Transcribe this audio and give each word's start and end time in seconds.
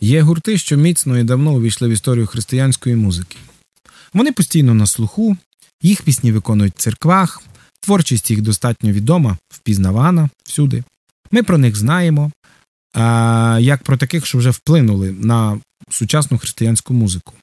Є 0.00 0.22
гурти, 0.22 0.58
що 0.58 0.76
міцно 0.76 1.18
і 1.18 1.24
давно 1.24 1.52
увійшли 1.52 1.88
в 1.88 1.90
історію 1.90 2.26
християнської 2.26 2.96
музики. 2.96 3.36
Вони 4.14 4.32
постійно 4.32 4.74
на 4.74 4.86
слуху, 4.86 5.36
їх 5.82 6.02
пісні 6.02 6.32
виконують 6.32 6.74
в 6.74 6.78
церквах, 6.78 7.42
творчість 7.80 8.30
їх 8.30 8.42
достатньо 8.42 8.92
відома, 8.92 9.38
впізнавана 9.48 10.30
всюди. 10.44 10.84
Ми 11.30 11.42
про 11.42 11.58
них 11.58 11.76
знаємо, 11.76 12.30
як 13.58 13.82
про 13.82 13.96
таких, 13.96 14.26
що 14.26 14.38
вже 14.38 14.50
вплинули 14.50 15.12
на 15.12 15.60
сучасну 15.90 16.38
християнську 16.38 16.94
музику. 16.94 17.34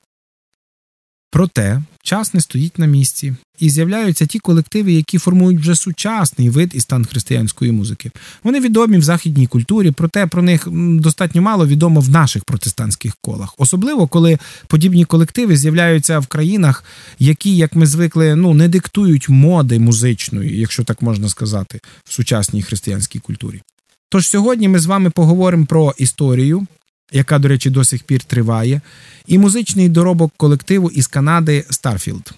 Проте 1.35 1.81
час 2.03 2.33
не 2.33 2.41
стоїть 2.41 2.79
на 2.79 2.85
місці, 2.85 3.33
і 3.59 3.69
з'являються 3.69 4.25
ті 4.25 4.39
колективи, 4.39 4.93
які 4.93 5.17
формують 5.17 5.59
вже 5.59 5.75
сучасний 5.75 6.49
вид 6.49 6.71
і 6.73 6.79
стан 6.79 7.05
християнської 7.05 7.71
музики. 7.71 8.11
Вони 8.43 8.59
відомі 8.59 8.97
в 8.97 9.03
західній 9.03 9.47
культурі, 9.47 9.91
проте 9.91 10.27
про 10.27 10.41
них 10.41 10.67
достатньо 10.71 11.41
мало 11.41 11.67
відомо 11.67 11.99
в 11.99 12.09
наших 12.09 12.43
протестантських 12.43 13.13
колах, 13.21 13.53
особливо 13.57 14.07
коли 14.07 14.37
подібні 14.67 15.05
колективи 15.05 15.57
з'являються 15.57 16.19
в 16.19 16.27
країнах, 16.27 16.83
які, 17.19 17.55
як 17.55 17.75
ми 17.75 17.85
звикли, 17.85 18.35
ну 18.35 18.53
не 18.53 18.67
диктують 18.67 19.29
моди 19.29 19.79
музичної, 19.79 20.59
якщо 20.59 20.83
так 20.83 21.01
можна 21.01 21.29
сказати, 21.29 21.79
в 22.03 22.13
сучасній 22.13 22.63
християнській 22.63 23.19
культурі. 23.19 23.61
Тож 24.09 24.27
сьогодні 24.27 24.67
ми 24.67 24.79
з 24.79 24.85
вами 24.85 25.09
поговоримо 25.09 25.65
про 25.65 25.93
історію, 25.97 26.67
яка, 27.11 27.39
до 27.39 27.47
речі, 27.47 27.69
до 27.69 27.83
сих 27.83 28.03
пір 28.03 28.23
триває, 28.23 28.81
і 29.27 29.37
музичний 29.37 29.89
доробок 29.89 30.31
колективу 30.37 30.89
із 30.89 31.07
Канади 31.07 31.65
Starfield. 31.69 32.31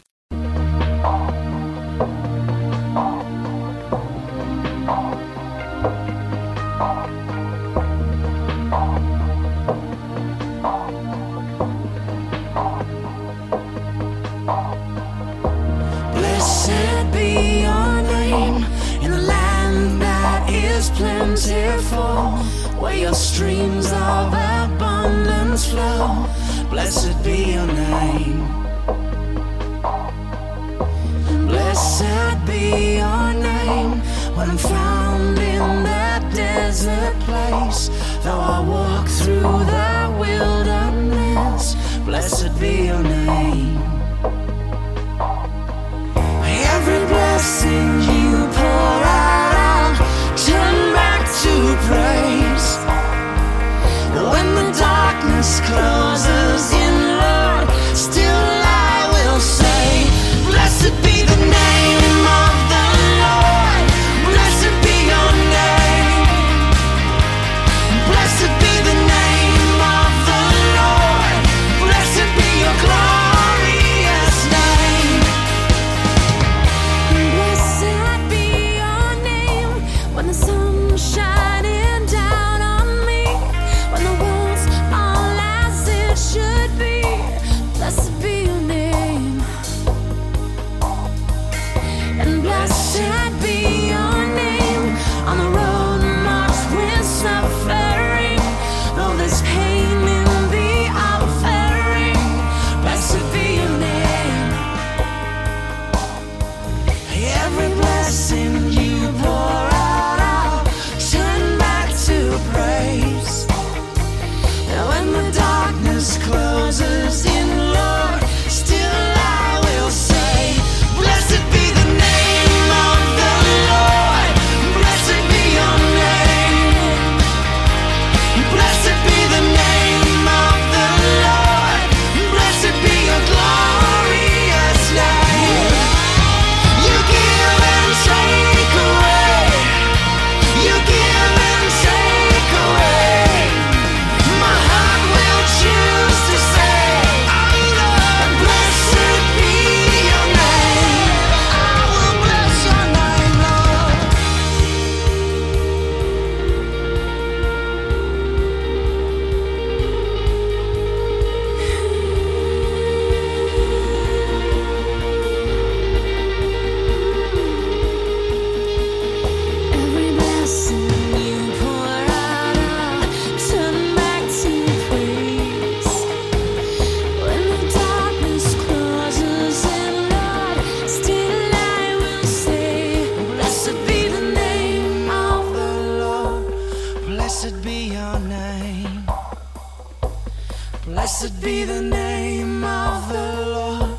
Blessed 191.08 191.42
be 191.42 191.64
the 191.64 191.82
name 191.82 192.66
of 192.66 193.08
the 193.08 193.46
Lord. 193.56 193.98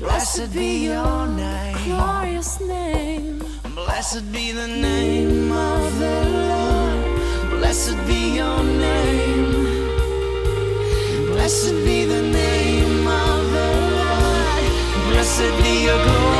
Blessed 0.00 0.52
be 0.52 0.86
your 0.86 1.28
name. 1.28 1.76
Glorious 1.84 2.58
name. 2.58 3.38
Blessed 3.76 4.32
be 4.32 4.50
the 4.50 4.66
name 4.66 5.52
of 5.52 5.98
the 6.00 6.16
Lord. 6.50 7.60
Blessed 7.60 7.96
be 8.08 8.34
your 8.38 8.60
name. 8.64 9.52
Blessed 11.30 11.76
be 11.86 12.06
the 12.06 12.22
name 12.22 13.06
of 13.06 13.40
the 13.56 13.70
Lord. 14.00 14.64
Blessed 15.10 15.54
be 15.62 15.84
your 15.84 16.02
glorious 16.02 16.31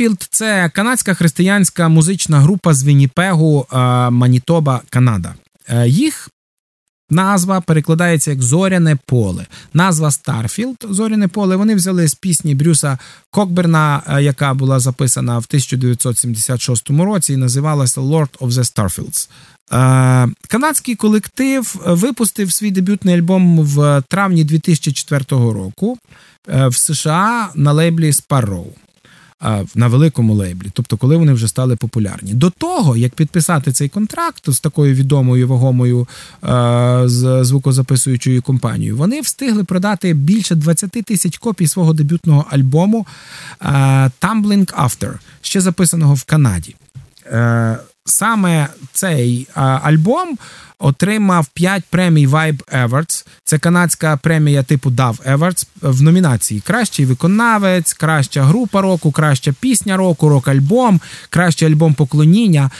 Starfield– 0.00 0.26
це 0.30 0.70
канадська 0.74 1.14
християнська 1.14 1.88
музична 1.88 2.40
група 2.40 2.74
з 2.74 2.84
Вінніпегу, 2.84 3.66
Манітоба, 4.10 4.80
Канада. 4.90 5.34
Їх 5.86 6.30
Назва 7.10 7.60
перекладається 7.60 8.30
як 8.30 8.42
Зоряне 8.42 8.98
поле. 9.06 9.46
Назва 9.74 10.10
Starfield 10.10 10.76
Зоряне 10.90 11.28
поле. 11.28 11.56
Вони 11.56 11.74
взяли 11.74 12.08
з 12.08 12.14
пісні 12.14 12.54
Брюса 12.54 12.98
Кокберна, 13.30 14.02
е, 14.06 14.22
яка 14.22 14.54
була 14.54 14.80
записана 14.80 15.38
в 15.38 15.44
1976 15.48 16.90
році 17.04 17.32
і 17.32 17.36
називалася 17.36 18.00
Lord 18.00 18.38
of 18.38 18.50
the 18.50 18.64
Starfields. 18.64 19.28
Е, 19.72 20.32
канадський 20.48 20.94
колектив 20.94 21.82
випустив 21.86 22.52
свій 22.52 22.70
дебютний 22.70 23.14
альбом 23.14 23.60
в 23.60 24.02
травні 24.08 24.44
2004 24.44 25.24
року 25.30 25.98
е, 26.48 26.68
в 26.68 26.76
США 26.76 27.48
на 27.54 27.72
лейблі 27.72 28.10
Sparrow 28.10 28.66
на 29.74 29.88
великому 29.88 30.34
лейблі, 30.34 30.70
тобто 30.72 30.96
коли 30.96 31.16
вони 31.16 31.32
вже 31.32 31.48
стали 31.48 31.76
популярні. 31.76 32.34
До 32.34 32.50
того, 32.50 32.96
як 32.96 33.14
підписати 33.14 33.72
цей 33.72 33.88
контракт 33.88 34.50
з 34.50 34.60
такою 34.60 34.94
відомою 34.94 35.48
вагомою 35.48 36.08
з 37.04 37.44
звукозаписуючою 37.44 38.42
компанією, 38.42 38.96
вони 38.96 39.20
встигли 39.20 39.64
продати 39.64 40.14
більше 40.14 40.54
20 40.54 40.90
тисяч 40.90 41.38
копій 41.38 41.66
свого 41.66 41.92
дебютного 41.92 42.46
альбому 42.50 43.06
Tumbling 44.20 44.84
After, 44.84 45.12
ще 45.40 45.60
записаного 45.60 46.14
в 46.14 46.24
Канаді. 46.24 46.74
Саме 48.10 48.68
цей 48.92 49.48
альбом 49.54 50.38
отримав 50.78 51.46
5 51.54 51.84
премій 51.90 52.28
Vibe 52.28 52.60
Awards. 52.84 53.26
Це 53.44 53.58
канадська 53.58 54.16
премія 54.16 54.62
типу 54.62 54.90
Dove 54.90 55.36
Awards 55.36 55.66
в 55.82 56.02
номінації 56.02 56.60
Кращий 56.60 57.06
виконавець, 57.06 57.92
краща 57.92 58.42
група 58.42 58.80
року, 58.80 59.12
краща 59.12 59.54
пісня 59.60 59.96
року, 59.96 60.28
рок-альбом, 60.28 61.00
кращий 61.30 61.68
альбом 61.68 61.94
поклоніння. 61.94 62.70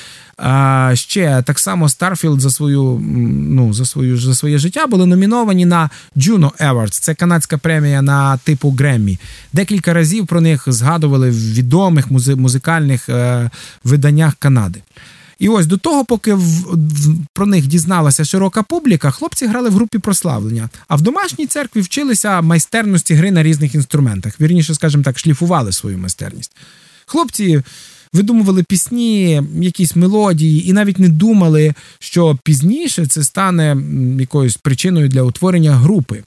А 0.42 0.92
ще 0.94 1.42
так 1.46 1.58
само 1.58 1.86
Starfield 1.86 2.40
за 2.40 2.50
свою 2.50 3.00
ну 3.02 3.72
за 3.72 3.84
свою 3.84 4.18
за 4.18 4.34
своє 4.34 4.58
життя 4.58 4.86
були 4.86 5.06
номіновані 5.06 5.66
на 5.66 5.90
Juno 6.16 6.50
Awards. 6.60 7.00
Це 7.00 7.14
канадська 7.14 7.58
премія 7.58 8.02
на 8.02 8.36
типу 8.36 8.70
Греммі. 8.70 9.18
Декілька 9.52 9.92
разів 9.92 10.26
про 10.26 10.40
них 10.40 10.64
згадували 10.66 11.30
в 11.30 11.52
відомих 11.54 12.10
музикальних 12.36 13.08
е, 13.08 13.50
виданнях 13.84 14.34
Канади. 14.34 14.82
І 15.40 15.48
ось 15.48 15.66
до 15.66 15.76
того, 15.76 16.04
поки 16.04 16.34
в, 16.34 16.40
в, 16.40 17.14
про 17.34 17.46
них 17.46 17.66
дізналася 17.66 18.24
широка 18.24 18.62
публіка, 18.62 19.10
хлопці 19.10 19.46
грали 19.46 19.70
в 19.70 19.72
групі 19.72 19.98
прославлення, 19.98 20.68
а 20.88 20.96
в 20.96 21.00
домашній 21.02 21.46
церкві 21.46 21.80
вчилися 21.80 22.40
майстерності 22.40 23.14
гри 23.14 23.30
на 23.30 23.42
різних 23.42 23.74
інструментах. 23.74 24.40
Вірніше, 24.40 24.74
скажімо 24.74 25.02
так, 25.02 25.18
шліфували 25.18 25.72
свою 25.72 25.98
майстерність. 25.98 26.56
Хлопці 27.06 27.62
видумували 28.12 28.62
пісні, 28.62 29.42
якісь 29.60 29.96
мелодії, 29.96 30.68
і 30.68 30.72
навіть 30.72 30.98
не 30.98 31.08
думали, 31.08 31.74
що 31.98 32.38
пізніше 32.44 33.06
це 33.06 33.24
стане 33.24 33.76
якоюсь 34.18 34.56
причиною 34.56 35.08
для 35.08 35.22
утворення 35.22 35.72
групи. 35.76 36.22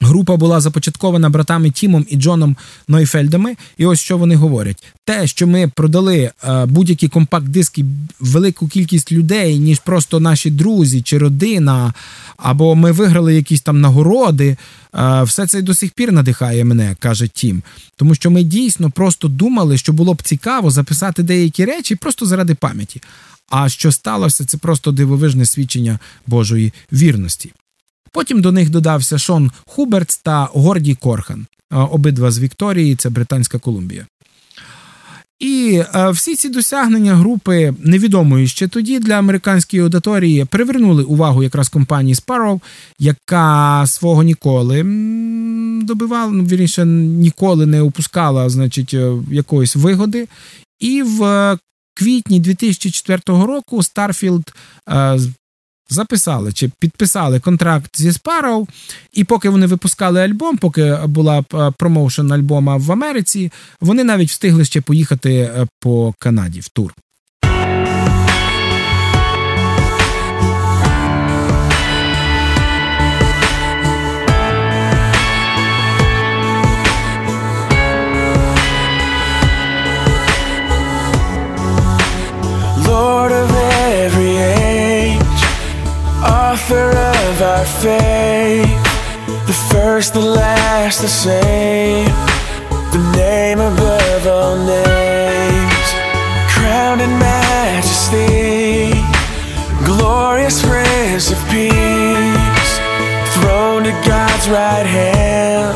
Група 0.00 0.36
була 0.36 0.60
започаткована 0.60 1.30
братами 1.30 1.70
Тімом 1.70 2.06
і 2.08 2.16
Джоном 2.16 2.56
Нойфельдами. 2.88 3.56
І 3.78 3.86
ось 3.86 4.00
що 4.00 4.18
вони 4.18 4.36
говорять: 4.36 4.86
те, 5.04 5.26
що 5.26 5.46
ми 5.46 5.68
продали 5.68 6.30
е, 6.48 6.66
будь-які 6.66 7.08
компакт-диски 7.08 7.84
велику 8.20 8.68
кількість 8.68 9.12
людей, 9.12 9.58
ніж 9.58 9.78
просто 9.78 10.20
наші 10.20 10.50
друзі 10.50 11.02
чи 11.02 11.18
родина, 11.18 11.92
або 12.36 12.74
ми 12.74 12.92
виграли 12.92 13.34
якісь 13.34 13.60
там 13.60 13.80
нагороди. 13.80 14.56
Е, 14.94 15.22
все 15.22 15.46
це 15.46 15.62
до 15.62 15.74
сих 15.74 15.90
пір 15.90 16.12
надихає 16.12 16.64
мене, 16.64 16.96
каже 17.00 17.28
Тім. 17.28 17.62
Тому 17.96 18.14
що 18.14 18.30
ми 18.30 18.42
дійсно 18.42 18.90
просто 18.90 19.28
думали, 19.28 19.78
що 19.78 19.92
було 19.92 20.14
б 20.14 20.22
цікаво 20.22 20.70
записати 20.70 21.22
деякі 21.22 21.64
речі 21.64 21.96
просто 21.96 22.26
заради 22.26 22.54
пам'яті. 22.54 23.02
А 23.50 23.68
що 23.68 23.92
сталося, 23.92 24.44
це 24.44 24.58
просто 24.58 24.92
дивовижне 24.92 25.46
свідчення 25.46 25.98
Божої 26.26 26.72
вірності. 26.92 27.52
Потім 28.12 28.40
до 28.40 28.52
них 28.52 28.70
додався 28.70 29.18
Шон 29.18 29.50
Хубертс 29.66 30.18
та 30.18 30.48
Горді 30.52 30.94
Корхан, 30.94 31.46
обидва 31.70 32.30
з 32.30 32.38
Вікторії, 32.38 32.96
це 32.96 33.10
Британська 33.10 33.58
Колумбія. 33.58 34.06
І 35.38 35.82
е, 35.94 36.10
всі 36.10 36.36
ці 36.36 36.48
досягнення 36.48 37.14
групи 37.14 37.74
невідомої 37.84 38.48
ще 38.48 38.68
тоді 38.68 38.98
для 38.98 39.14
американської 39.14 39.82
аудиторії 39.82 40.44
привернули 40.44 41.02
увагу 41.02 41.42
якраз 41.42 41.68
компанії 41.68 42.14
Sparrow, 42.14 42.60
яка 42.98 43.84
свого 43.86 44.22
ніколи 44.22 44.82
добивала, 45.82 46.32
ну, 46.32 46.44
вірніше, 46.44 46.84
ніколи 46.86 47.66
не 47.66 47.82
опускала 47.82 48.48
значить, 48.48 48.94
е, 48.94 49.12
якоїсь 49.30 49.76
вигоди. 49.76 50.28
І 50.80 51.02
в 51.02 51.56
квітні 51.94 52.40
2004 52.40 53.20
року 53.26 53.76
Starfield 53.76 54.48
е, 54.88 55.18
записали 55.90 56.52
чи 56.52 56.70
підписали 56.78 57.40
контракт 57.40 57.90
зі 57.96 58.10
Sparrow, 58.10 58.68
і 59.12 59.24
поки 59.24 59.48
вони 59.48 59.66
випускали 59.66 60.20
альбом, 60.20 60.56
поки 60.56 60.98
була 61.06 61.44
е, 61.54 61.72
промоушен 61.78 62.32
альбома 62.32 62.76
в 62.76 62.92
Америці, 62.92 63.52
вони 63.80 64.04
навіть 64.04 64.28
встигли 64.28 64.64
ще 64.64 64.80
поїхати 64.80 65.34
е, 65.34 65.66
по 65.80 66.14
Канаді 66.18 66.60
в 66.60 66.68
тур. 66.68 66.94
Our 87.58 87.64
faith 87.64 88.82
The 89.46 89.58
first, 89.72 90.14
the 90.14 90.20
last, 90.20 91.00
the 91.00 91.08
same. 91.08 92.06
The 92.94 93.02
name 93.16 93.58
above 93.58 94.26
all 94.26 94.56
names. 94.56 95.88
Crowned 96.52 97.00
in 97.00 97.12
majesty. 97.18 98.92
Glorious 99.84 100.62
Prince 100.62 101.30
of 101.34 101.40
Peace. 101.50 102.72
Throned 103.34 103.86
at 103.90 103.98
God's 104.06 104.46
right 104.48 104.88
hand. 105.00 105.74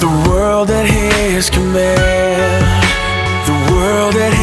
The 0.00 0.12
world 0.28 0.70
at 0.70 0.86
His 0.86 1.48
command. 1.48 2.64
The 3.46 3.58
world 3.72 4.16
at 4.16 4.37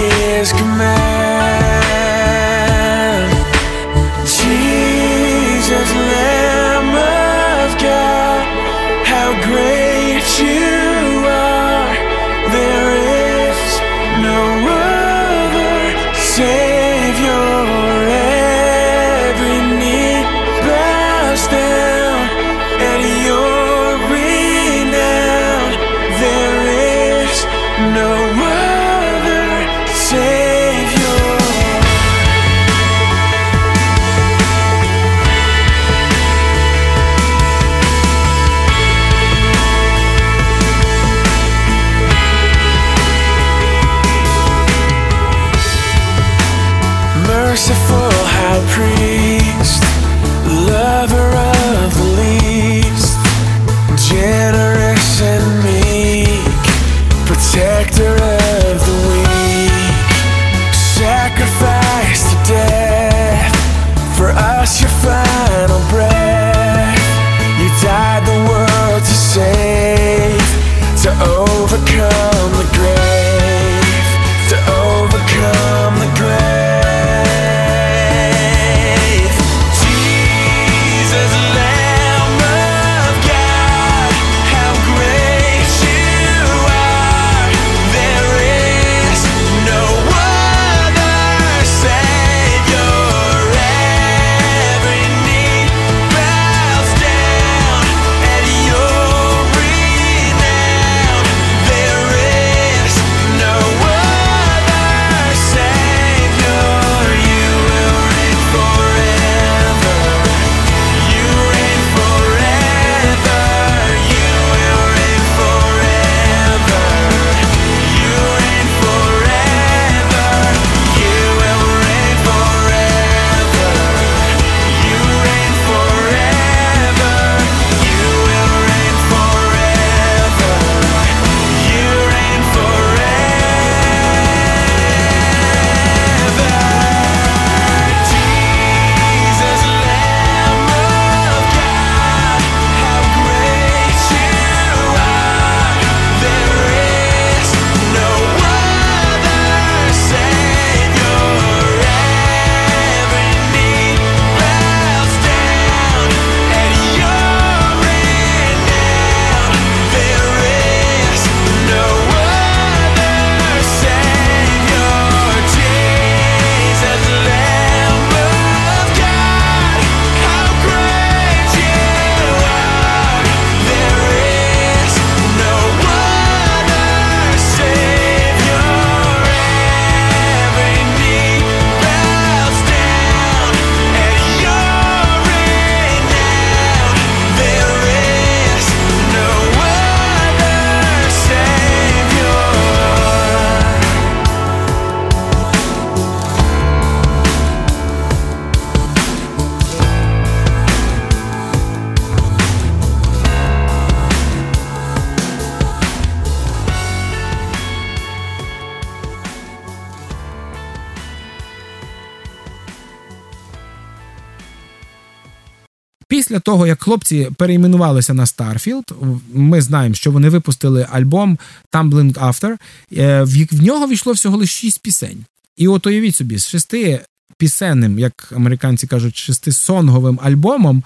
Після 216.36 216.42
того, 216.42 216.68
як 216.68 216.84
хлопці 216.84 217.30
перейменувалися 217.38 218.14
на 218.14 218.26
Starfield, 218.26 219.18
ми 219.34 219.62
знаємо, 219.62 219.96
що 219.96 220.12
вони 220.12 220.30
випустили 220.30 220.88
альбом 220.92 221.38
Tumbling 221.72 222.14
After, 222.14 222.58
е, 222.98 223.24
в 223.52 223.64
нього 223.64 223.88
війшло 223.88 224.14
всього 224.14 224.38
лише 224.38 224.58
шість 224.58 224.82
пісень. 224.82 225.26
І 225.58 225.68
от 225.68 225.88
уявіть 225.88 226.16
собі, 226.16 226.38
з 226.38 226.48
шести 226.48 227.02
пісенним, 227.38 228.00
як 228.00 228.34
американці 228.36 228.88
кажуть, 228.88 229.18
шестисонговим 229.18 230.20
альбомом. 230.24 230.84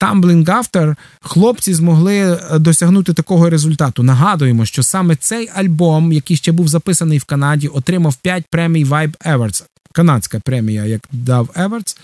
Tumbling 0.00 0.44
After 0.44 0.96
хлопці 1.20 1.74
змогли 1.74 2.18
е, 2.18 2.58
досягнути 2.58 3.12
такого 3.12 3.50
результату. 3.50 4.02
Нагадуємо, 4.02 4.64
що 4.64 4.82
саме 4.82 5.16
цей 5.16 5.50
альбом, 5.54 6.12
який 6.12 6.36
ще 6.36 6.52
був 6.52 6.68
записаний 6.68 7.18
в 7.18 7.24
Канаді, 7.24 7.68
отримав 7.68 8.16
5 8.16 8.44
премій 8.50 8.84
Vibe 8.84 9.14
Awards. 9.26 9.64
Канадська 9.92 10.40
премія, 10.40 10.84
як 10.84 11.00
дав 11.12 11.46
Awards 11.46 11.96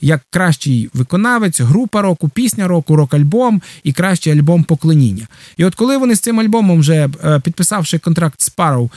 як 0.00 0.20
кращий 0.30 0.90
виконавець, 0.94 1.60
група 1.60 2.02
року, 2.02 2.28
пісня 2.28 2.68
року, 2.68 2.96
рок-альбом 2.96 3.62
і 3.82 3.92
кращий 3.92 4.32
альбом 4.32 4.64
поклоніння. 4.64 5.26
І 5.56 5.64
от 5.64 5.74
коли 5.74 5.96
вони 5.96 6.14
з 6.14 6.20
цим 6.20 6.40
альбомом, 6.40 6.80
вже 6.80 7.08
е, 7.24 7.40
підписавши 7.40 7.98
контракт 7.98 8.42
з 8.42 8.56
Sparrow, 8.56 8.90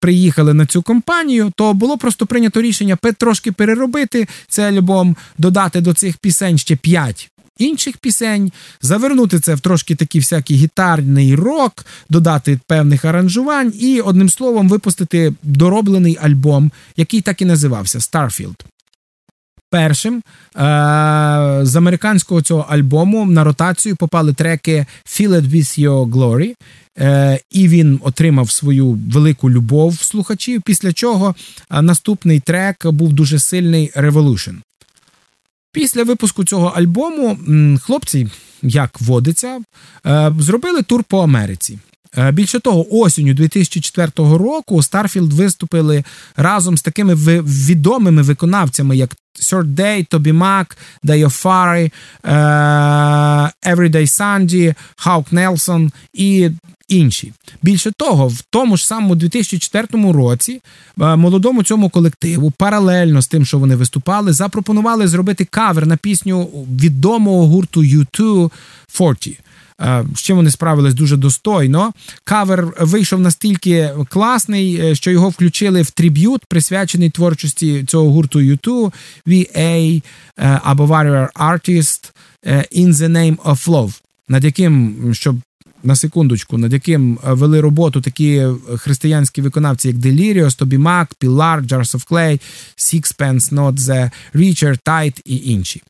приїхали 0.00 0.54
на 0.54 0.66
цю 0.66 0.82
компанію, 0.82 1.52
то 1.56 1.74
було 1.74 1.98
просто 1.98 2.26
прийнято 2.26 2.62
рішення 2.62 2.96
трошки 3.18 3.52
переробити 3.52 4.28
цей 4.48 4.64
альбом, 4.64 5.16
додати 5.38 5.80
до 5.80 5.94
цих 5.94 6.16
пісень 6.16 6.58
ще 6.58 6.76
п'ять. 6.76 7.30
Інших 7.58 7.96
пісень, 7.96 8.52
завернути 8.82 9.40
це 9.40 9.54
в 9.54 9.60
трошки 9.60 9.94
такий 9.94 10.20
всякий 10.20 10.56
гітарний 10.56 11.34
рок, 11.34 11.86
додати 12.10 12.60
певних 12.66 13.04
аранжувань 13.04 13.72
і, 13.80 14.00
одним 14.00 14.28
словом, 14.28 14.68
випустити 14.68 15.32
дороблений 15.42 16.18
альбом, 16.22 16.72
який 16.96 17.20
так 17.20 17.42
і 17.42 17.44
називався 17.44 17.98
Starfield. 17.98 18.56
Першим 19.80 20.14
е- 20.16 20.20
з 21.62 21.76
американського 21.76 22.42
цього 22.42 22.66
альбому 22.68 23.26
на 23.26 23.44
ротацію 23.44 23.96
попали 23.96 24.32
треки 24.32 24.86
Feel 25.06 25.28
It 25.28 25.42
With 25.50 25.80
Your 25.80 26.10
Glory, 26.10 26.54
е- 26.98 27.40
і 27.50 27.68
він 27.68 28.00
отримав 28.02 28.50
свою 28.50 28.98
велику 29.12 29.50
любов 29.50 29.98
слухачів. 29.98 30.62
Після 30.62 30.92
чого 30.92 31.34
е- 31.70 31.82
наступний 31.82 32.40
трек 32.40 32.86
був 32.86 33.12
дуже 33.12 33.38
сильний 33.38 33.92
Revolution. 33.96 34.54
Після 35.72 36.04
випуску 36.04 36.44
цього 36.44 36.66
альбому 36.76 37.38
хлопці, 37.82 38.28
як 38.62 39.00
водиться, 39.00 39.60
зробили 40.38 40.82
тур 40.82 41.04
по 41.04 41.22
Америці. 41.22 41.78
Е, 42.18 42.32
більше 42.32 42.60
того, 42.60 42.96
осінню 43.00 43.34
2004 43.34 44.10
року 44.16 44.76
Starfield 44.76 45.30
виступили 45.30 46.04
разом 46.36 46.78
з 46.78 46.82
такими 46.82 47.14
відомими 47.42 48.22
виконавцями, 48.22 48.96
як 48.96 49.10
Third 49.40 49.74
Day, 49.74 50.08
Toby 50.08 50.32
Mac, 50.38 50.76
Dio 51.04 51.42
Fari, 51.42 51.92
Everyday 53.66 54.06
Sandy, 54.06 54.74
Hawk 55.06 55.32
Nelson 55.32 55.90
і 56.12 56.50
інші. 56.88 57.32
Bільше 57.62 57.92
того, 57.96 58.28
в 58.28 58.42
тому 58.50 58.76
ж 58.76 58.86
самому 58.86 59.14
2004 59.14 60.12
році 60.12 60.60
е, 61.00 61.16
молодому 61.16 61.62
цьому 61.62 61.90
колективу, 61.90 62.50
паралельно 62.50 63.22
з 63.22 63.28
тим, 63.28 63.46
що 63.46 63.58
вони 63.58 63.76
виступали, 63.76 64.32
запропонували 64.32 65.08
зробити 65.08 65.44
кавер 65.44 65.86
на 65.86 65.96
пісню 65.96 66.44
відомого 66.80 67.46
гурту 67.46 67.82
U2 67.82 68.50
40. 68.88 69.18
Е, 69.80 70.04
з 70.14 70.20
чим 70.20 70.36
вони 70.36 70.50
справились 70.50 70.94
дуже 70.94 71.16
достойно. 71.16 71.92
Кавер 72.24 72.72
вийшов 72.80 73.20
настільки 73.20 73.90
класний, 74.08 74.80
е, 74.80 74.94
що 74.94 75.10
його 75.10 75.28
включили 75.28 75.82
в 75.82 75.90
триб'ют, 75.90 76.44
присвячений 76.44 77.10
творчості 77.10 77.84
цього 77.84 78.10
гурту 78.10 78.38
U2, 78.38 78.92
VA 79.26 80.02
е, 80.38 80.60
або 80.64 80.86
Warrior 80.86 81.28
Artist 81.32 82.12
In 82.76 82.92
the 82.92 83.08
Name 83.08 83.36
of 83.36 83.68
Love, 83.68 84.00
над 84.28 84.44
яким, 84.44 84.96
щоб 85.14 85.36
на 85.84 85.96
секундочку, 85.96 86.58
над 86.58 86.72
яким 86.72 87.18
вели 87.22 87.60
роботу 87.60 88.00
такі 88.00 88.46
християнські 88.76 89.42
виконавці, 89.42 89.88
як 89.88 89.96
Delirious, 89.96 90.58
Toby 90.58 90.78
Mac, 90.82 91.06
Pilar, 91.20 91.66
Jars 91.66 91.96
of 91.96 92.10
Clay, 92.10 92.40
Sixpence, 92.76 93.54
Not 93.54 93.72
The, 93.72 94.10
Richard, 94.34 94.78
Tide 94.86 95.20
і 95.24 95.36
інші. 95.36 95.82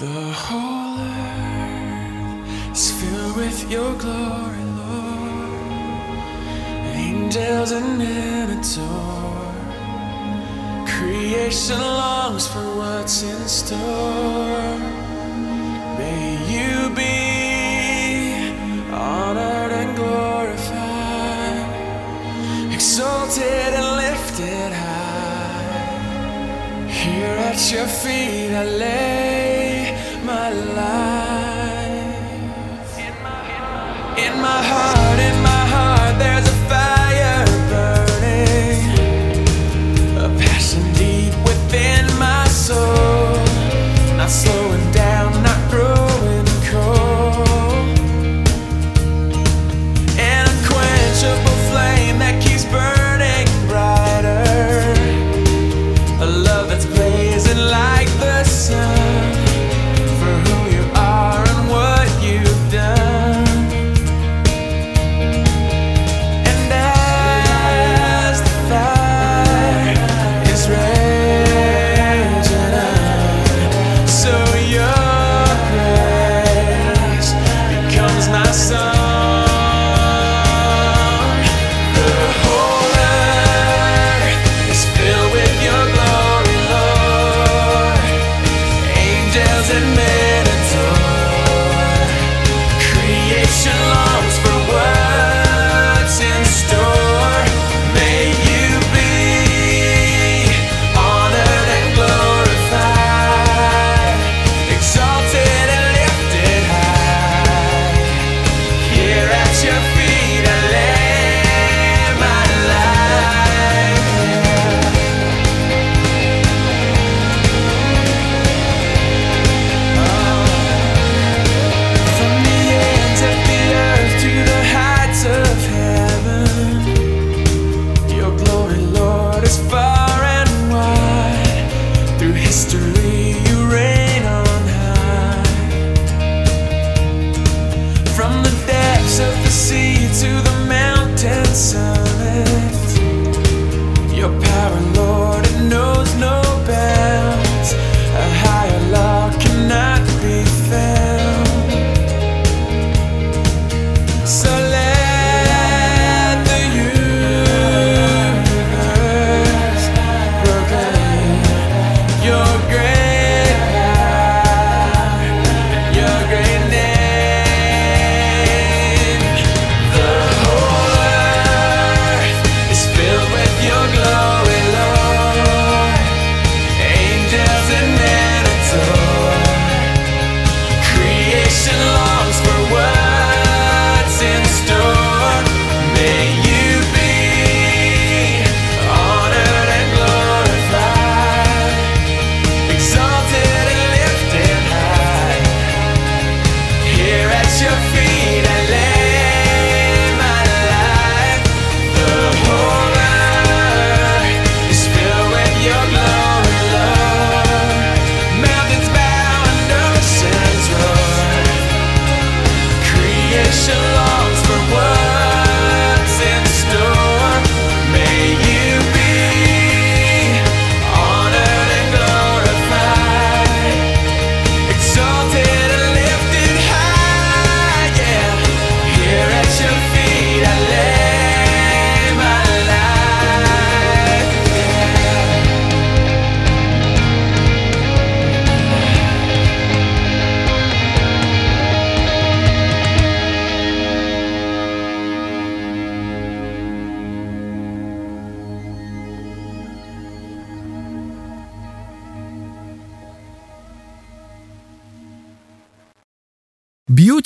The 0.00 0.32
whole 0.32 1.00
earth 1.00 2.46
is 2.70 2.92
filled 2.92 3.36
with 3.36 3.68
your 3.68 3.94
glory, 3.94 4.64
Lord. 4.78 5.50
Angels 6.94 7.72
and 7.72 8.00
adore. 8.00 9.54
Creation 10.86 11.80
longs 11.80 12.46
for 12.46 12.62
what's 12.76 13.24
in 13.24 13.48
store. 13.48 14.78
May 15.98 16.38
you 16.46 16.90
be 16.94 18.52
honored 18.92 19.72
and 19.72 19.96
glorified, 19.96 21.72
exalted 22.72 23.74
and 23.74 23.96
lifted 23.96 24.72
high. 24.72 25.88
Here 26.86 27.36
at 27.50 27.72
your 27.72 27.88
feet 27.88 28.54
I 28.54 28.64
lay 28.64 29.47
life. 30.50 32.08
In 32.98 33.14
my 33.22 33.40
in 34.26 34.32
my 34.40 34.62
heart, 34.70 35.17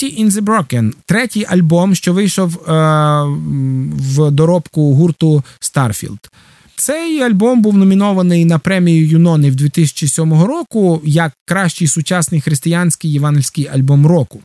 Beauty 0.02 0.22
in 0.22 0.30
the 0.30 0.40
Broken 0.40 0.92
третій 1.06 1.46
альбом, 1.48 1.94
що 1.94 2.12
вийшов 2.12 2.56
е, 2.56 2.72
в 3.96 4.30
доробку 4.30 4.94
гурту 4.94 5.44
Starfield. 5.60 6.18
Цей 6.76 7.22
альбом 7.22 7.62
був 7.62 7.76
номінований 7.76 8.44
на 8.44 8.58
премію 8.58 9.08
Юнони 9.08 9.50
в 9.50 9.54
2007 9.54 10.42
року 10.42 11.00
як 11.04 11.32
кращий 11.44 11.88
сучасний 11.88 12.40
християнський 12.40 13.12
євангельський 13.12 13.68
альбом 13.68 14.06
року. 14.06 14.40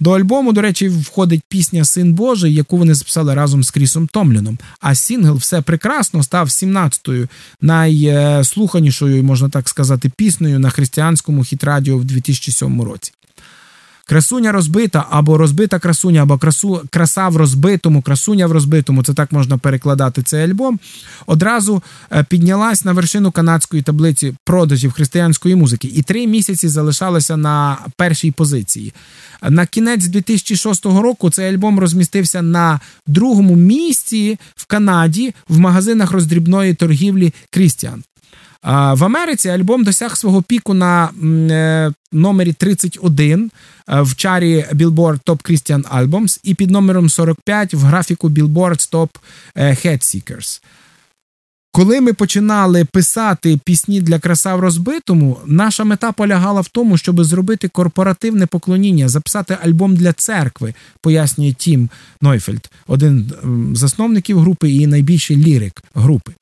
До 0.00 0.10
альбому, 0.12 0.52
до 0.52 0.60
речі, 0.60 0.88
входить 0.88 1.42
пісня 1.48 1.84
Син 1.84 2.14
Божий, 2.14 2.54
яку 2.54 2.76
вони 2.76 2.94
записали 2.94 3.34
разом 3.34 3.64
з 3.64 3.70
Крісом 3.70 4.06
Томліном. 4.06 4.58
А 4.80 4.94
сінгл 4.94 5.36
все 5.36 5.60
прекрасно 5.60 6.22
став 6.22 6.46
17-ю 6.46 7.28
найслуханішою, 7.60 9.24
можна 9.24 9.48
так 9.48 9.68
сказати, 9.68 10.10
піснею 10.16 10.58
на 10.58 10.70
християнському 10.70 11.44
хіт-радіо 11.44 11.96
в 11.96 12.04
2007 12.04 12.82
році. 12.82 13.12
Красуня 14.08 14.52
розбита 14.52 15.06
або 15.10 15.38
розбита 15.38 15.78
красуня, 15.78 16.22
або 16.22 16.38
красу, 16.38 16.82
краса 16.90 17.28
в 17.28 17.36
розбитому, 17.36 18.02
красуня 18.02 18.46
в 18.46 18.52
розбитому, 18.52 19.02
це 19.02 19.14
так 19.14 19.32
можна 19.32 19.58
перекладати 19.58 20.22
цей 20.22 20.44
альбом. 20.44 20.78
Одразу 21.26 21.82
е, 22.12 22.24
піднялась 22.28 22.84
на 22.84 22.92
вершину 22.92 23.30
канадської 23.30 23.82
таблиці 23.82 24.34
продажів 24.44 24.92
християнської 24.92 25.54
музики, 25.54 25.88
і 25.94 26.02
три 26.02 26.26
місяці 26.26 26.68
залишалася 26.68 27.36
на 27.36 27.78
першій 27.96 28.30
позиції. 28.30 28.92
На 29.42 29.66
кінець 29.66 30.06
2006 30.06 30.86
року 30.86 31.30
цей 31.30 31.54
альбом 31.54 31.80
розмістився 31.80 32.42
на 32.42 32.80
другому 33.06 33.56
місці 33.56 34.38
в 34.56 34.66
Канаді 34.66 35.34
в 35.48 35.58
магазинах 35.58 36.10
роздрібної 36.10 36.74
торгівлі 36.74 37.34
Крістіан. 37.50 38.02
В 38.66 39.04
Америці 39.04 39.48
альбом 39.48 39.84
досяг 39.84 40.16
свого 40.16 40.42
піку 40.42 40.74
на 40.74 41.10
е, 41.50 41.92
номері 42.12 42.52
31 42.52 43.50
е, 43.88 44.00
в 44.00 44.16
чарі 44.16 44.64
Billboard 44.72 45.20
Top 45.26 45.50
Christian 45.50 45.82
Albums 45.98 46.40
і 46.42 46.54
під 46.54 46.70
номером 46.70 47.08
45 47.08 47.74
в 47.74 47.78
графіку 47.78 48.28
Billboard 48.28 48.92
Top 48.92 49.08
е, 49.56 49.70
Headseekers. 49.70 50.62
Коли 51.72 52.00
ми 52.00 52.12
починали 52.12 52.84
писати 52.84 53.60
пісні 53.64 54.00
для 54.00 54.18
краса 54.18 54.54
в 54.54 54.60
розбитому, 54.60 55.38
наша 55.46 55.84
мета 55.84 56.12
полягала 56.12 56.60
в 56.60 56.68
тому, 56.68 56.96
щоб 56.96 57.24
зробити 57.24 57.68
корпоративне 57.68 58.46
поклоніння, 58.46 59.08
записати 59.08 59.58
альбом 59.62 59.96
для 59.96 60.12
церкви, 60.12 60.74
пояснює 61.00 61.52
Тім 61.52 61.90
Нойфельд, 62.20 62.70
один 62.86 63.32
з 63.74 63.78
засновників 63.78 64.38
групи 64.38 64.70
і 64.70 64.86
найбільший 64.86 65.36
лірик 65.36 65.82
групи. 65.94 66.32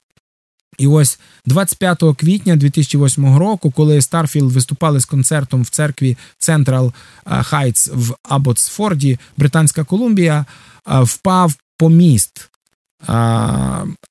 І 0.79 0.87
ось 0.87 1.19
25 1.47 2.03
квітня 2.17 2.57
2008 2.57 3.37
року, 3.37 3.71
коли 3.71 4.03
Starfield 4.03 4.53
виступали 4.53 5.01
з 5.01 5.05
концертом 5.05 5.63
в 5.63 5.69
церкві 5.69 6.17
Central 6.38 6.93
Heights 7.25 7.90
в 7.95 8.15
Абботсфорді, 8.23 9.19
Британська 9.37 9.85
Колумбія, 9.85 10.45
впав 10.87 11.55
поміст. 11.79 12.51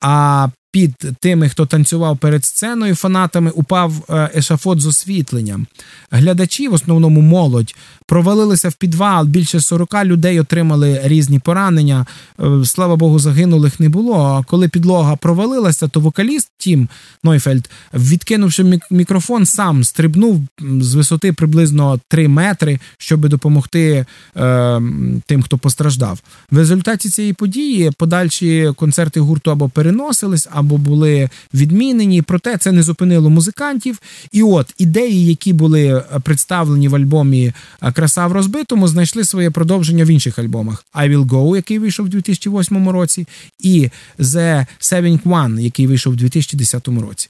А 0.02 0.48
під 0.74 0.96
тими, 1.20 1.50
хто 1.50 1.66
танцював 1.66 2.18
перед 2.18 2.46
сценою, 2.46 2.96
фанатами 2.96 3.52
упав 3.52 3.94
е, 4.10 4.30
ешафот 4.36 4.82
з 4.82 4.86
освітленням. 4.86 5.68
Глядачі, 6.12 6.68
в 6.68 6.74
основному 6.74 7.22
молодь, 7.22 7.76
провалилися 8.06 8.70
в 8.70 8.74
підвал. 8.74 9.26
Більше 9.26 9.60
40 9.60 10.06
людей 10.06 10.40
отримали 10.40 11.02
різні 11.04 11.40
поранення. 11.40 12.06
Е, 12.40 12.66
слава 12.66 12.96
Богу, 12.96 13.20
загинулих 13.20 13.80
не 13.80 13.90
було. 13.90 14.16
А 14.16 14.44
коли 14.44 14.68
підлога 14.68 15.16
провалилася, 15.16 15.88
то 15.88 16.00
вокаліст 16.00 16.50
Тім 16.58 16.90
Нойфельд, 17.24 17.70
відкинувши 17.94 18.80
мікрофон, 18.92 19.46
сам 19.46 19.84
стрибнув 19.84 20.48
з 20.80 20.96
висоти 20.96 21.34
приблизно 21.34 22.00
3 22.08 22.28
метри, 22.28 22.80
щоб 22.98 23.28
допомогти 23.30 24.06
е, 24.38 24.82
тим, 25.26 25.44
хто 25.44 25.58
постраждав. 25.58 26.20
В 26.52 26.58
результаті 26.58 27.10
цієї 27.10 27.34
події 27.34 27.92
подальші 27.98 28.72
концерти 28.76 29.20
гурту 29.20 29.52
або 29.52 29.70
переносились, 29.70 30.48
або 30.64 30.78
були 30.78 31.30
відмінені. 31.54 32.22
Проте 32.22 32.58
це 32.58 32.72
не 32.72 32.84
зупинило 32.84 33.30
музикантів. 33.30 34.02
І 34.32 34.44
от 34.44 34.74
ідеї, 34.78 35.26
які 35.26 35.54
були 35.54 36.04
представлені 36.24 36.88
в 36.88 36.96
альбомі 36.96 37.54
Краса 37.94 38.28
в 38.28 38.32
розбитому, 38.32 38.88
знайшли 38.88 39.26
своє 39.26 39.52
продовження 39.52 40.04
в 40.04 40.08
інших 40.08 40.40
альбомах: 40.40 40.86
I 40.94 41.10
Will 41.10 41.26
Go, 41.26 41.56
який 41.56 41.80
вийшов 41.80 42.06
у 42.06 42.10
2008 42.10 42.90
році, 42.90 43.28
і 43.60 43.90
The 44.20 44.66
Seventh 44.80 45.24
One, 45.24 45.60
який 45.60 45.88
вийшов 45.88 46.14
у 46.14 46.16
2010 46.16 46.88
році. 46.88 47.30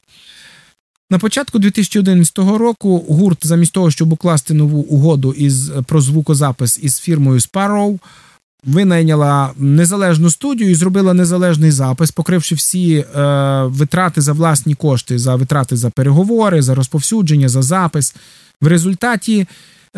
На 1.09 1.19
початку 1.19 1.59
2011 1.59 2.37
року 2.37 3.05
гурт, 3.09 3.47
замість 3.47 3.73
того, 3.73 3.91
щоб 3.91 4.13
укласти 4.13 4.53
нову 4.53 4.79
угоду 4.79 5.33
із 5.33 5.71
про 5.85 6.01
звукозапис 6.01 6.79
із 6.81 6.99
фірмою 6.99 7.39
Sparrow, 7.39 7.99
винайняла 8.65 9.51
незалежну 9.57 10.29
студію 10.29 10.71
і 10.71 10.75
зробила 10.75 11.13
незалежний 11.13 11.71
запис, 11.71 12.11
покривши 12.11 12.55
всі 12.55 12.95
е, 12.95 13.05
витрати 13.63 14.21
за 14.21 14.33
власні 14.33 14.75
кошти, 14.75 15.19
за 15.19 15.35
витрати 15.35 15.77
за 15.77 15.89
переговори, 15.89 16.61
за 16.61 16.75
розповсюдження, 16.75 17.49
за 17.49 17.61
запис. 17.61 18.15
В 18.61 18.67
результаті 18.67 19.47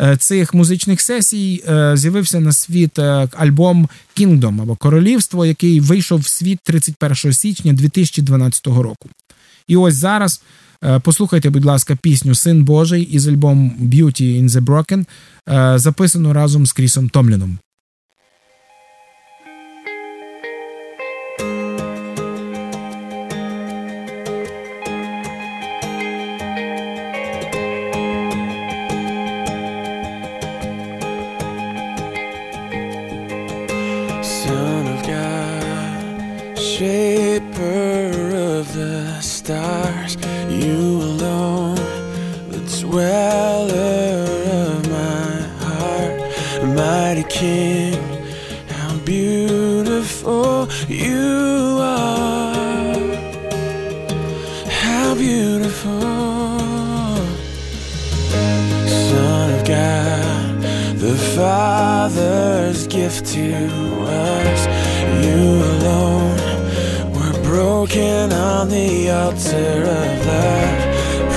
е, 0.00 0.16
цих 0.16 0.54
музичних 0.54 1.00
сесій 1.00 1.64
е, 1.68 1.96
з'явився 1.96 2.40
на 2.40 2.52
світ 2.52 2.98
е, 2.98 3.28
альбом 3.36 3.88
Kingdom 4.16 4.62
або 4.62 4.76
Королівство, 4.76 5.46
який 5.46 5.80
вийшов 5.80 6.20
в 6.20 6.26
світ 6.26 6.58
31 6.64 7.32
січня 7.32 7.72
2012 7.72 8.66
року. 8.66 9.08
І 9.68 9.76
ось 9.76 9.94
зараз. 9.94 10.40
Е, 10.84 10.98
послухайте, 10.98 11.50
будь 11.50 11.64
ласка, 11.64 11.96
пісню 11.96 12.34
Син 12.34 12.64
Божий 12.64 13.02
із 13.02 13.28
альбому 13.28 13.72
Beauty 13.80 14.42
in 14.42 14.48
the 14.48 14.60
Broken, 14.60 15.04
е, 15.48 15.78
записану 15.78 16.32
разом 16.32 16.66
з 16.66 16.72
Крісом 16.72 17.08
Томліном. 17.08 17.58
to 63.36 63.44
us, 64.08 64.60
you 65.22 65.40
alone. 65.74 66.38
We're 67.12 67.38
broken 67.42 68.32
on 68.32 68.70
the 68.70 69.10
altar 69.10 69.82
of 70.00 70.26
love, 70.26 70.80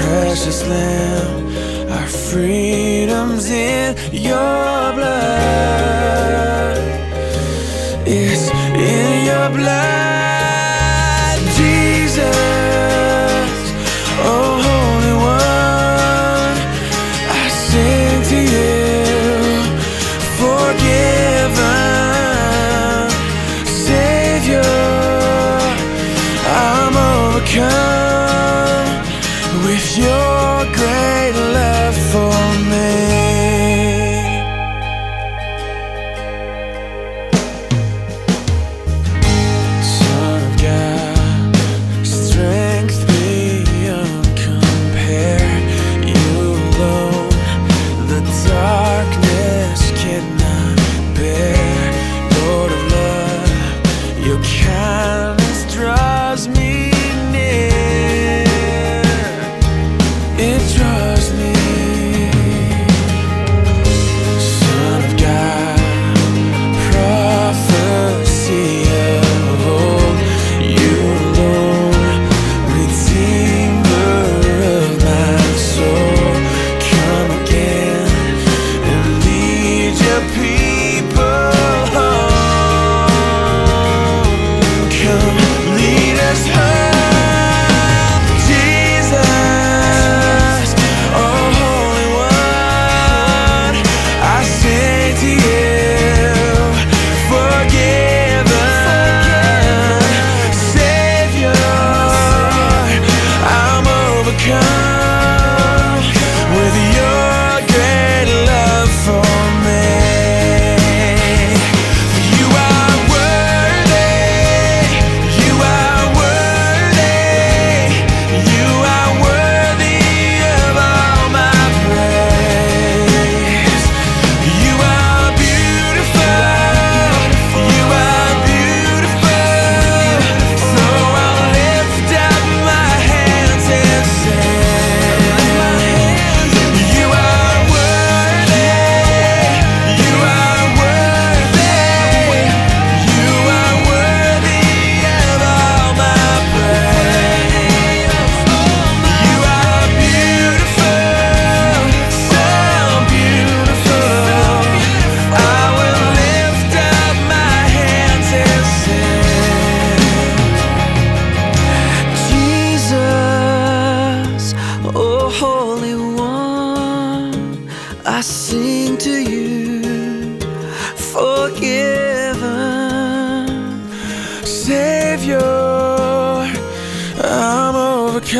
precious 0.01 0.65
lamb. 0.65 1.91
Our 1.91 2.07
freedom's 2.07 3.49
in 3.51 3.97
your 4.13 4.93
blood. 4.97 6.77
It's 8.07 8.49
in 8.49 9.25
your 9.25 9.49
blood, 9.57 11.39
Jesus. 11.57 12.58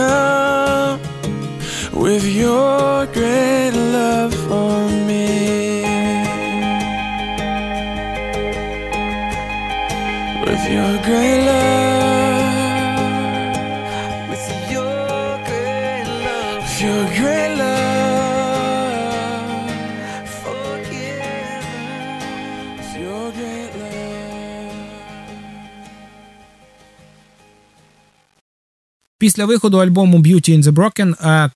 love. 0.10 0.39
Після 29.40 29.48
виходу 29.48 29.78
альбому 29.78 30.20
Beauty 30.20 30.50
in 30.50 30.64
the 30.64 30.72
Broken 30.72 31.30
е, 31.30 31.52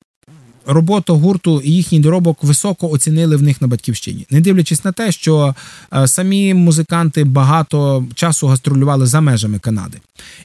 роботу 0.66 1.16
гурту 1.16 1.62
і 1.62 1.72
їхній 1.72 2.00
доробок 2.00 2.44
високо 2.44 2.90
оцінили 2.90 3.36
в 3.36 3.42
них 3.42 3.62
на 3.62 3.68
батьківщині, 3.68 4.26
не 4.30 4.42
дивлячись 4.42 4.86
на 4.86 4.92
те, 4.92 5.12
що 5.12 5.56
е, 5.94 6.08
самі 6.08 6.54
музиканти 6.54 7.24
багато 7.24 8.06
часу 8.16 8.48
гастролювали 8.48 9.06
за 9.06 9.22
межами 9.22 9.60
Канади. 9.60 9.98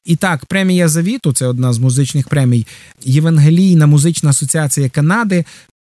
І 0.05 0.17
так, 0.17 0.47
премія 0.47 0.89
Завіту 0.89 1.33
це 1.33 1.47
одна 1.47 1.73
з 1.73 1.79
музичних 1.79 2.29
премій. 2.29 2.67
Євангелійна 3.05 3.87
музична 3.87 4.31
асоціація 4.31 4.89
Канади. 4.89 5.45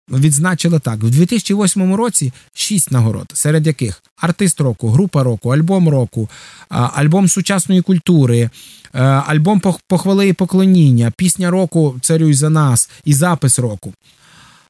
Відзначила 0.09 0.79
так: 0.79 0.99
в 1.03 1.09
2008 1.09 1.95
році 1.95 2.33
шість 2.53 2.91
нагород, 2.91 3.31
серед 3.33 3.67
яких 3.67 4.03
артист 4.17 4.61
року, 4.61 4.89
група 4.89 5.23
року, 5.23 5.49
альбом 5.49 5.89
року, 5.89 6.29
альбом 6.69 7.27
сучасної 7.27 7.81
культури, 7.81 8.49
е, 8.93 8.99
альбом 9.03 9.59
пох- 9.59 9.79
похвали 9.87 10.27
і 10.27 10.33
поклоніння, 10.33 11.11
пісня 11.17 11.49
року 11.51 11.95
Царюй 12.01 12.33
за 12.33 12.49
нас 12.49 12.89
і 13.05 13.13
запис 13.13 13.59
року. 13.59 13.93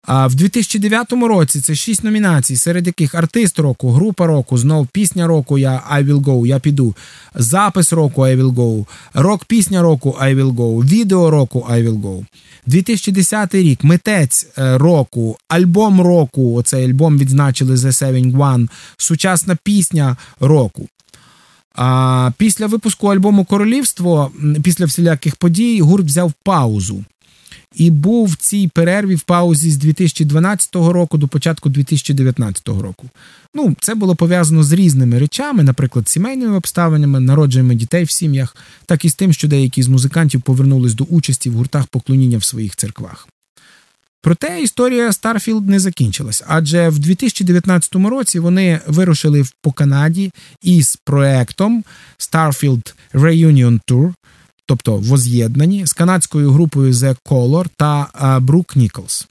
А 0.06 0.28
в 0.28 0.36
2009 0.36 1.12
році 1.12 1.62
це 1.62 1.76
шість 1.76 2.04
номінацій, 2.04 2.56
серед 2.56 2.88
яких 2.88 3.16
артист 3.16 3.60
року, 3.60 3.92
група 3.92 4.28
року, 4.28 4.58
знов 4.58 4.88
пісня 4.88 5.28
року 5.28 5.58
Я 5.58 5.84
I 5.92 6.06
will 6.06 6.22
go, 6.22 6.46
я 6.46 6.60
піду, 6.60 6.96
запис 7.36 7.94
року 7.94 8.22
I 8.22 8.42
will 8.42 8.54
go, 8.54 8.86
рок 9.14 9.46
пісня 9.46 9.82
року 9.82 10.18
I 10.22 10.36
will 10.36 10.52
go, 10.52 10.86
відео 10.86 11.30
року 11.30 11.68
I 11.72 11.88
will 11.88 12.02
go. 12.02 12.26
2010 12.66 13.56
рік 13.56 13.84
митець 13.84 14.48
е, 14.58 14.78
року, 14.78 15.38
альбом 15.48 16.02
року. 16.02 16.54
Оцей 16.54 16.86
альбом 16.86 17.18
відзначили 17.18 17.76
The 17.76 17.88
Seven 17.88 18.38
One, 18.38 18.70
сучасна 18.98 19.58
пісня 19.64 20.18
року. 20.40 20.88
А 21.76 22.32
після 22.38 22.68
випуску 22.68 23.08
альбому 23.08 23.46
Королівство, 23.46 24.32
після 24.64 24.86
всіляких 24.86 25.36
подій, 25.36 25.82
гурт 25.82 26.06
взяв 26.06 26.34
паузу. 26.44 27.04
І 27.76 27.90
був 27.90 28.28
в 28.28 28.36
цій 28.36 28.68
перерві 28.68 29.16
в 29.16 29.22
паузі 29.22 29.72
з 29.72 29.78
2012 29.78 30.76
року 30.76 31.18
до 31.18 31.28
початку 31.28 31.70
2019 31.70 32.68
року. 32.68 33.10
Ну, 33.54 33.76
це 33.80 33.96
було 33.96 34.16
пов'язано 34.16 34.64
з 34.64 34.72
різними 34.72 35.20
речами, 35.20 35.64
наприклад, 35.64 36.10
сімейними 36.10 36.58
обставинами, 36.58 37.20
народженнями 37.20 37.76
дітей 37.76 38.04
в 38.04 38.12
сім'ях, 38.12 38.56
так 38.86 39.06
і 39.06 39.10
з 39.10 39.16
тим, 39.16 39.34
що 39.34 39.48
деякі 39.48 39.84
з 39.84 39.88
музикантів 39.88 40.42
повернулись 40.42 40.94
до 40.94 41.04
участі 41.04 41.50
в 41.50 41.54
гуртах 41.54 41.88
поклоніння 41.88 42.38
в 42.38 42.44
своїх 42.44 42.76
церквах. 42.76 43.28
Проте 44.26 44.62
історія 44.62 45.12
Starfield 45.12 45.70
не 45.70 45.80
закінчилась, 45.80 46.44
адже 46.48 46.90
в 46.90 47.00
2019 47.00 47.96
році 47.96 48.40
вони 48.40 48.80
вирушили 48.88 49.44
по 49.62 49.72
Канаді 49.72 50.32
із 50.62 50.96
проектом 51.04 51.84
Starfield 52.20 52.94
Reunion 53.14 53.80
Tour, 53.88 54.14
тобто 54.66 54.98
воз'єднані 54.98 55.86
з 55.86 55.94
канадською 55.94 56.52
групою 56.52 56.92
The 56.92 57.18
Color 57.26 57.68
та 57.78 58.40
Брук 58.42 58.76
Ніколс. 58.76 59.28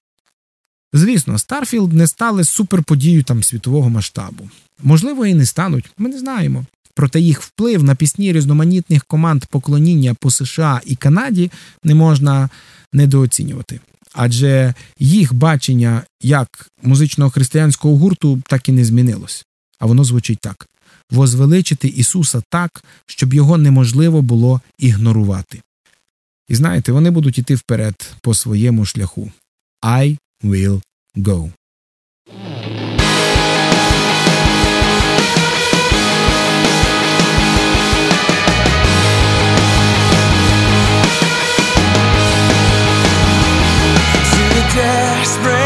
Звісно, 0.92 1.38
Starfield 1.38 1.92
не 1.92 2.06
стали 2.06 2.44
суперподією 2.44 3.22
там 3.22 3.42
світового 3.42 3.90
масштабу. 3.90 4.48
Можливо, 4.82 5.26
і 5.26 5.34
не 5.34 5.46
стануть, 5.46 5.90
ми 5.98 6.08
не 6.08 6.18
знаємо. 6.18 6.64
Проте 6.94 7.20
їх 7.20 7.42
вплив 7.42 7.82
на 7.82 7.94
пісні 7.94 8.32
різноманітних 8.32 9.04
команд 9.04 9.44
поклоніння 9.44 10.14
по 10.14 10.30
США 10.30 10.80
і 10.86 10.96
Канаді 10.96 11.50
не 11.84 11.94
можна 11.94 12.48
недооцінювати. 12.92 13.80
Адже 14.12 14.74
їх 14.98 15.34
бачення 15.34 16.02
як 16.22 16.68
музичного 16.82 17.30
християнського 17.30 17.96
гурту 17.96 18.42
так 18.48 18.68
і 18.68 18.72
не 18.72 18.84
змінилось. 18.84 19.44
А 19.78 19.86
воно 19.86 20.04
звучить 20.04 20.38
так: 20.40 20.68
возвеличити 21.10 21.88
Ісуса 21.88 22.42
так, 22.48 22.84
щоб 23.06 23.34
його 23.34 23.58
неможливо 23.58 24.22
було 24.22 24.60
ігнорувати. 24.78 25.62
І 26.48 26.54
знаєте, 26.54 26.92
вони 26.92 27.10
будуть 27.10 27.38
іти 27.38 27.54
вперед 27.54 28.12
по 28.22 28.34
своєму 28.34 28.84
шляху. 28.84 29.32
I 29.82 30.16
will 30.44 30.82
go. 31.16 31.50
desperate 44.74 45.63